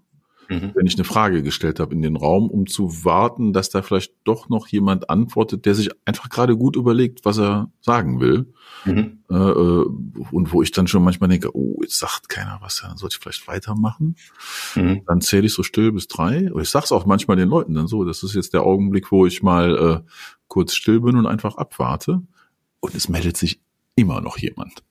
mhm. 0.52 0.72
wenn 0.76 0.86
ich 0.86 0.96
eine 0.96 1.06
Frage 1.06 1.44
gestellt 1.44 1.80
habe 1.80 1.94
in 1.94 2.02
den 2.02 2.16
Raum, 2.16 2.50
um 2.50 2.68
zu 2.68 3.06
warten, 3.06 3.54
dass 3.54 3.70
da 3.70 3.82
vielleicht 3.82 4.14
doch 4.26 4.50
noch 4.50 4.68
jemand 4.68 5.10
antwortet, 5.10 5.66
der 5.66 5.76
sich 5.76 5.90
einfach 6.06 6.30
gerade 6.30 6.58
gut 6.58 6.76
überlegt, 6.76 7.24
was 7.24 7.40
er 7.40 7.72
sagen 7.80 8.20
will. 8.20 8.54
Mhm. 8.86 9.20
Äh, 9.30 9.36
äh 9.36 9.86
und 10.32 10.52
wo 10.52 10.62
ich 10.62 10.72
dann 10.72 10.88
schon 10.88 11.04
manchmal 11.04 11.30
denke, 11.30 11.56
oh, 11.56 11.80
jetzt 11.82 12.00
sagt 12.00 12.30
keiner 12.30 12.60
was, 12.62 12.82
dann 12.82 12.98
sollte 12.98 13.16
ich 13.16 13.24
vielleicht 13.24 13.48
weitermachen. 13.48 14.16
Mhm. 14.76 15.02
Dann 15.08 15.22
zähle 15.22 15.46
ich 15.46 15.54
so 15.54 15.64
still 15.64 15.92
bis 15.92 16.08
drei. 16.08 16.52
Und 16.52 16.62
ich 16.62 16.70
sag's 16.70 16.92
auch 16.92 17.06
manchmal 17.06 17.38
den 17.38 17.50
Leuten 17.50 17.74
dann 17.74 17.88
so, 17.88 18.04
das 18.04 18.24
ist 18.24 18.36
jetzt 18.36 18.54
der 18.54 18.64
Augenblick, 18.64 19.12
wo 19.12 19.26
ich 19.26 19.42
mal 19.42 20.04
äh, 20.06 20.10
kurz 20.48 20.76
still 20.76 21.00
bin 21.00 21.16
und 21.16 21.26
einfach 21.26 21.56
abwarte. 21.56 22.22
Und 22.82 22.96
es 22.96 23.08
meldet 23.08 23.38
sich 23.38 23.62
immer 24.02 24.22
noch 24.22 24.38
jemand. 24.38 24.84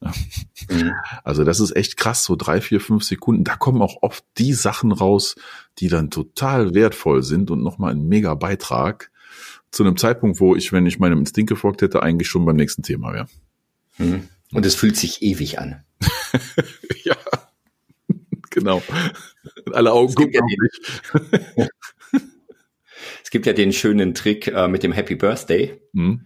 Mhm. 0.69 0.91
Also 1.23 1.43
das 1.43 1.59
ist 1.59 1.75
echt 1.75 1.97
krass, 1.97 2.23
so 2.23 2.35
drei, 2.35 2.61
vier, 2.61 2.79
fünf 2.79 3.03
Sekunden. 3.03 3.43
Da 3.43 3.55
kommen 3.55 3.81
auch 3.81 4.01
oft 4.01 4.23
die 4.37 4.53
Sachen 4.53 4.91
raus, 4.91 5.35
die 5.79 5.87
dann 5.87 6.09
total 6.09 6.73
wertvoll 6.73 7.21
sind 7.21 7.51
und 7.51 7.61
nochmal 7.61 7.91
ein 7.91 8.07
mega 8.07 8.33
Beitrag 8.33 9.11
zu 9.71 9.83
einem 9.83 9.97
Zeitpunkt, 9.97 10.39
wo 10.39 10.55
ich, 10.55 10.71
wenn 10.71 10.85
ich 10.85 10.99
meinem 10.99 11.19
Instinkt 11.19 11.49
gefolgt 11.49 11.81
hätte, 11.81 12.01
eigentlich 12.01 12.27
schon 12.27 12.45
beim 12.45 12.55
nächsten 12.55 12.83
Thema 12.83 13.13
wäre. 13.13 13.27
Mhm. 13.97 14.29
Und 14.53 14.65
es 14.65 14.75
fühlt 14.75 14.97
sich 14.97 15.21
ewig 15.21 15.59
an. 15.59 15.83
ja, 17.03 17.15
genau. 18.49 18.81
Alle 19.71 19.91
Augen 19.91 20.13
gucken 20.13 20.33
ja 20.33 20.41
es 23.23 23.29
gibt 23.29 23.45
ja 23.45 23.53
den 23.53 23.71
schönen 23.71 24.13
Trick 24.13 24.47
äh, 24.47 24.67
mit 24.67 24.83
dem 24.83 24.91
Happy 24.91 25.15
Birthday. 25.15 25.81
Mhm. 25.93 26.25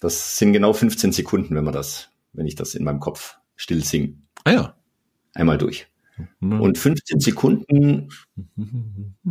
Das 0.00 0.38
sind 0.38 0.52
genau 0.52 0.72
15 0.72 1.12
Sekunden, 1.12 1.54
wenn 1.54 1.64
man 1.64 1.74
das, 1.74 2.10
wenn 2.32 2.46
ich 2.46 2.54
das 2.54 2.74
in 2.74 2.84
meinem 2.84 3.00
Kopf 3.00 3.38
still 3.56 3.82
singe. 3.82 4.14
Ah 4.44 4.52
ja. 4.52 4.76
einmal 5.34 5.58
durch. 5.58 5.88
Und 6.40 6.78
15 6.78 7.20
Sekunden 7.20 8.08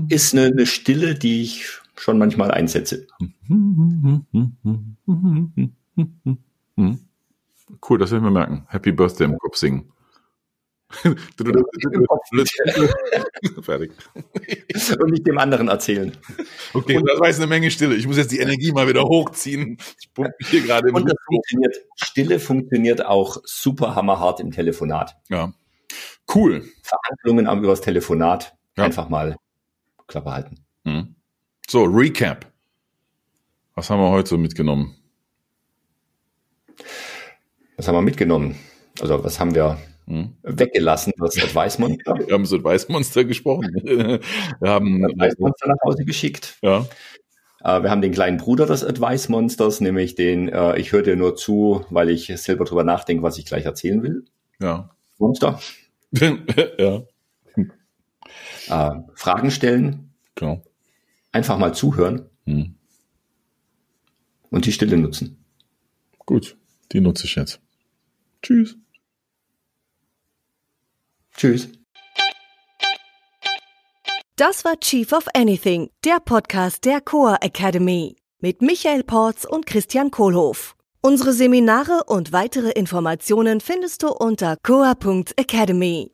ist 0.10 0.34
eine, 0.34 0.46
eine 0.46 0.66
Stille, 0.68 1.16
die 1.16 1.42
ich 1.42 1.68
schon 1.96 2.20
manchmal 2.20 2.52
einsetze. 2.52 3.08
Cool, 7.90 7.98
das 7.98 8.12
will 8.12 8.20
ich 8.20 8.24
mir 8.24 8.32
merken. 8.32 8.66
Happy 8.68 8.92
Birthday 8.92 9.26
im 9.26 9.38
Kopf 9.40 9.58
singen. 9.58 9.92
Fertig. 13.62 13.92
Und 15.00 15.12
nicht 15.12 15.28
dem 15.28 15.38
anderen 15.38 15.68
erzählen. 15.68 16.16
Okay, 16.74 16.98
und, 16.98 17.10
das 17.10 17.20
war 17.20 17.28
jetzt 17.28 17.38
eine 17.38 17.48
Menge 17.48 17.72
Stille. 17.72 17.96
Ich 17.96 18.08
muss 18.08 18.18
jetzt 18.18 18.32
die 18.32 18.40
Energie 18.40 18.72
mal 18.72 18.88
wieder 18.88 19.04
hochziehen. 19.04 19.78
Ich 20.00 20.14
pumpe 20.14 20.34
hier 20.42 20.62
gerade 20.62 20.92
und 20.92 21.10
das 21.10 21.18
funktioniert. 21.26 21.76
Stille 21.96 22.40
funktioniert 22.40 23.06
auch 23.06 23.38
super 23.44 23.96
hammerhart 23.96 24.40
im 24.40 24.52
Telefonat. 24.52 25.16
Ja. 25.30 25.54
Cool. 26.34 26.64
Verhandlungen 26.84 27.48
am 27.48 27.64
übers 27.64 27.82
Telefonat. 27.82 28.56
Ja. 28.78 28.84
Einfach 28.86 29.10
mal 29.10 29.38
Klappe 30.08 30.32
halten. 30.32 30.64
Mhm. 30.84 31.16
So, 31.68 31.84
Recap. 31.84 32.52
Was 33.74 33.90
haben 33.90 34.00
wir 34.00 34.12
heute 34.12 34.30
so 34.30 34.38
mitgenommen? 34.38 34.96
Was 37.76 37.88
haben 37.88 37.96
wir 37.96 38.02
mitgenommen? 38.02 38.58
Also, 39.02 39.24
was 39.24 39.40
haben 39.40 39.56
wir 39.56 39.78
hm. 40.08 40.36
weggelassen, 40.44 41.14
das 41.18 41.38
Advice 41.38 41.80
Monster. 41.80 42.16
Wir 42.28 42.34
haben 42.34 42.44
das 42.44 42.54
Advice 42.54 42.90
Monster 42.90 43.24
gesprochen. 43.24 43.74
Wir 43.84 44.20
haben 44.64 45.06
Advice 45.06 45.38
Monster 45.40 45.68
nach 45.68 45.82
Hause 45.84 46.06
geschickt. 46.06 46.58
Ja. 46.62 46.86
Äh, 47.64 47.82
wir 47.82 47.90
haben 47.90 48.02
den 48.02 48.12
kleinen 48.12 48.38
Bruder 48.38 48.68
des 48.68 48.84
Advice 48.84 49.28
Monsters, 49.28 49.82
nämlich 49.82 50.14
den, 50.14 50.50
äh, 50.50 50.78
ich 50.78 50.92
höre 50.92 51.02
dir 51.02 51.16
nur 51.16 51.36
zu, 51.36 51.84
weil 51.90 52.12
ich 52.12 52.28
selber 52.28 52.64
drüber 52.66 52.84
nachdenke, 52.84 53.24
was 53.24 53.40
ich 53.40 53.46
gleich 53.46 53.66
erzählen 53.66 54.04
will. 54.04 54.26
Ja. 54.60 54.92
Monster. 55.18 55.60
ja. 56.78 57.02
Äh, 58.68 59.02
Fragen 59.16 59.50
stellen. 59.50 60.14
Genau. 60.36 60.62
Einfach 61.32 61.58
mal 61.58 61.74
zuhören. 61.74 62.30
Hm. 62.46 62.76
Und 64.52 64.66
die 64.66 64.72
Stille 64.72 64.98
nutzen. 64.98 65.44
Gut, 66.26 66.58
die 66.92 67.02
nutze 67.02 67.26
ich 67.26 67.36
jetzt. 67.36 67.60
Tschüss. 68.42 68.78
Tschüss. 71.38 71.70
Das 74.38 74.66
war 74.66 74.80
Chief 74.80 75.12
of 75.14 75.26
Anything, 75.34 75.90
der 76.04 76.20
Podcast 76.20 76.84
der 76.86 77.00
Coa 77.02 77.38
Academy 77.42 78.16
mit 78.42 78.62
Michael 78.62 79.04
Porz 79.04 79.46
und 79.46 79.66
Christian 79.66 80.12
Kohlhoff. 80.12 80.76
Unsere 81.02 81.34
Seminare 81.34 82.04
und 82.08 82.32
weitere 82.32 82.72
Informationen 82.72 83.62
findest 83.62 84.04
du 84.04 84.10
unter 84.10 84.58
coa.academy. 84.64 86.12